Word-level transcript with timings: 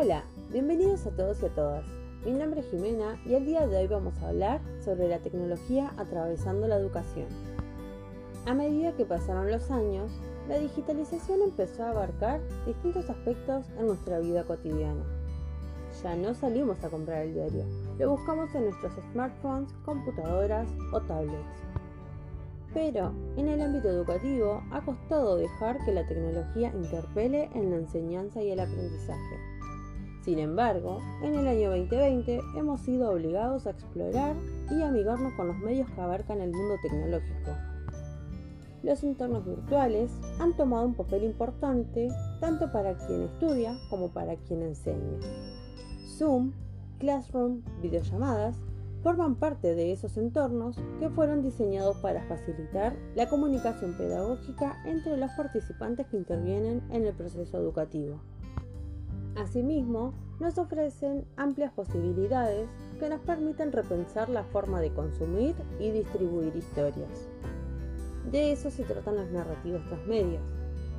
Hola, 0.00 0.22
bienvenidos 0.52 1.04
a 1.06 1.10
todos 1.10 1.42
y 1.42 1.46
a 1.46 1.48
todas. 1.48 1.84
Mi 2.24 2.30
nombre 2.30 2.60
es 2.60 2.70
Jimena 2.70 3.20
y 3.26 3.34
el 3.34 3.44
día 3.44 3.66
de 3.66 3.78
hoy 3.78 3.88
vamos 3.88 4.16
a 4.18 4.28
hablar 4.28 4.60
sobre 4.84 5.08
la 5.08 5.18
tecnología 5.18 5.92
atravesando 5.96 6.68
la 6.68 6.76
educación. 6.76 7.26
A 8.46 8.54
medida 8.54 8.94
que 8.94 9.04
pasaron 9.04 9.50
los 9.50 9.72
años, 9.72 10.12
la 10.48 10.60
digitalización 10.60 11.42
empezó 11.42 11.82
a 11.82 11.90
abarcar 11.90 12.40
distintos 12.64 13.10
aspectos 13.10 13.66
en 13.76 13.88
nuestra 13.88 14.20
vida 14.20 14.44
cotidiana. 14.44 15.02
Ya 16.00 16.14
no 16.14 16.32
salimos 16.32 16.84
a 16.84 16.90
comprar 16.90 17.22
el 17.22 17.34
diario, 17.34 17.64
lo 17.98 18.10
buscamos 18.10 18.54
en 18.54 18.66
nuestros 18.66 18.92
smartphones, 19.10 19.72
computadoras 19.84 20.68
o 20.92 21.00
tablets. 21.00 21.58
Pero 22.72 23.12
en 23.36 23.48
el 23.48 23.60
ámbito 23.60 23.88
educativo 23.88 24.62
ha 24.70 24.80
costado 24.80 25.38
dejar 25.38 25.84
que 25.84 25.92
la 25.92 26.06
tecnología 26.06 26.72
interpele 26.72 27.50
en 27.52 27.72
la 27.72 27.78
enseñanza 27.78 28.40
y 28.40 28.52
el 28.52 28.60
aprendizaje. 28.60 29.58
Sin 30.24 30.38
embargo, 30.38 30.98
en 31.22 31.34
el 31.34 31.46
año 31.46 31.70
2020 31.70 32.40
hemos 32.56 32.80
sido 32.80 33.10
obligados 33.10 33.66
a 33.66 33.70
explorar 33.70 34.36
y 34.70 34.82
amigarnos 34.82 35.32
con 35.34 35.48
los 35.48 35.58
medios 35.58 35.88
que 35.90 36.00
abarcan 36.00 36.40
el 36.40 36.52
mundo 36.52 36.74
tecnológico. 36.82 37.52
Los 38.82 39.02
entornos 39.02 39.44
virtuales 39.44 40.12
han 40.38 40.56
tomado 40.56 40.86
un 40.86 40.94
papel 40.94 41.24
importante 41.24 42.08
tanto 42.40 42.70
para 42.70 42.96
quien 42.96 43.22
estudia 43.22 43.76
como 43.90 44.08
para 44.10 44.36
quien 44.36 44.62
enseña. 44.62 45.18
Zoom, 46.06 46.52
Classroom, 46.98 47.62
videollamadas 47.82 48.56
forman 49.02 49.36
parte 49.36 49.74
de 49.74 49.92
esos 49.92 50.16
entornos 50.16 50.76
que 50.98 51.08
fueron 51.10 51.42
diseñados 51.42 51.96
para 51.98 52.24
facilitar 52.24 52.96
la 53.14 53.28
comunicación 53.28 53.96
pedagógica 53.96 54.76
entre 54.84 55.16
los 55.16 55.30
participantes 55.32 56.06
que 56.08 56.16
intervienen 56.16 56.82
en 56.90 57.06
el 57.06 57.14
proceso 57.14 57.58
educativo. 57.58 58.20
Asimismo, 59.38 60.14
nos 60.40 60.58
ofrecen 60.58 61.24
amplias 61.36 61.72
posibilidades 61.72 62.68
que 62.98 63.08
nos 63.08 63.20
permiten 63.20 63.70
repensar 63.70 64.28
la 64.28 64.42
forma 64.42 64.80
de 64.80 64.92
consumir 64.92 65.54
y 65.78 65.92
distribuir 65.92 66.56
historias. 66.56 67.28
De 68.32 68.50
eso 68.50 68.68
se 68.68 68.82
tratan 68.82 69.14
las 69.14 69.30
narrativas 69.30 69.86
transmedias, 69.86 70.42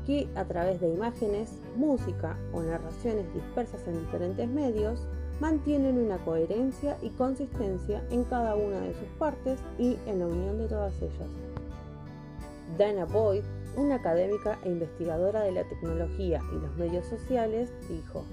que 0.05 0.29
a 0.35 0.45
través 0.45 0.79
de 0.79 0.87
imágenes, 0.87 1.61
música 1.75 2.37
o 2.53 2.61
narraciones 2.63 3.31
dispersas 3.33 3.85
en 3.87 3.99
diferentes 3.99 4.47
medios, 4.47 5.05
mantienen 5.41 5.97
una 5.97 6.17
coherencia 6.19 6.97
y 7.01 7.09
consistencia 7.09 8.01
en 8.09 8.23
cada 8.23 8.55
una 8.55 8.79
de 8.79 8.93
sus 8.93 9.07
partes 9.19 9.59
y 9.77 9.97
en 10.05 10.19
la 10.19 10.27
unión 10.27 10.57
de 10.59 10.67
todas 10.67 10.95
ellas. 11.01 11.29
Dana 12.77 13.03
Boyd, 13.03 13.43
una 13.75 13.95
académica 13.95 14.59
e 14.63 14.69
investigadora 14.69 15.41
de 15.41 15.51
la 15.51 15.63
tecnología 15.63 16.41
y 16.51 16.59
los 16.59 16.75
medios 16.77 17.05
sociales, 17.05 17.71
dijo, 17.87 18.23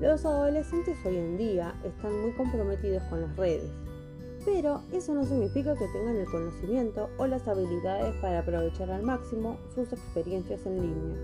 los 0.00 0.24
adolescentes 0.24 0.96
hoy 1.04 1.16
en 1.16 1.38
día 1.38 1.74
están 1.84 2.20
muy 2.20 2.32
comprometidos 2.32 3.02
con 3.04 3.22
las 3.22 3.36
redes, 3.36 3.70
pero 4.44 4.82
eso 4.92 5.14
no 5.14 5.24
significa 5.24 5.74
que 5.74 5.88
tengan 5.88 6.16
el 6.16 6.26
conocimiento 6.26 7.08
o 7.18 7.26
las 7.26 7.46
habilidades 7.48 8.14
para 8.20 8.40
aprovechar 8.40 8.90
al 8.90 9.02
máximo 9.02 9.58
sus 9.74 9.92
experiencias 9.92 10.66
en 10.66 10.82
línea. 10.82 11.16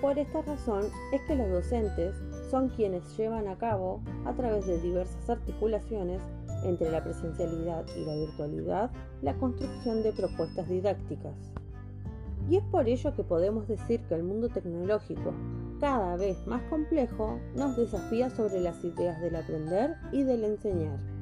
Por 0.00 0.18
esta 0.18 0.42
razón 0.42 0.84
es 1.12 1.20
que 1.22 1.34
los 1.34 1.50
docentes 1.50 2.14
son 2.50 2.68
quienes 2.68 3.16
llevan 3.16 3.48
a 3.48 3.58
cabo, 3.58 4.00
a 4.24 4.32
través 4.32 4.66
de 4.66 4.80
diversas 4.80 5.28
articulaciones 5.28 6.22
entre 6.64 6.90
la 6.90 7.02
presencialidad 7.02 7.84
y 7.96 8.04
la 8.04 8.14
virtualidad, 8.14 8.90
la 9.22 9.34
construcción 9.34 10.02
de 10.02 10.12
propuestas 10.12 10.68
didácticas. 10.68 11.34
Y 12.48 12.56
es 12.56 12.64
por 12.64 12.88
ello 12.88 13.14
que 13.14 13.24
podemos 13.24 13.68
decir 13.68 14.00
que 14.08 14.14
el 14.14 14.22
mundo 14.22 14.48
tecnológico, 14.48 15.34
cada 15.80 16.16
vez 16.16 16.46
más 16.46 16.62
complejo, 16.70 17.38
nos 17.54 17.76
desafía 17.76 18.30
sobre 18.30 18.60
las 18.60 18.82
ideas 18.84 19.20
del 19.20 19.36
aprender 19.36 19.96
y 20.12 20.22
del 20.22 20.44
enseñar. 20.44 21.17